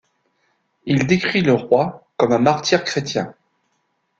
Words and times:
Il 0.87 1.05
décrit 1.05 1.41
le 1.43 1.53
roi 1.53 2.07
comme 2.17 2.31
un 2.31 2.39
martyr 2.39 2.83
chrétien. 2.83 3.35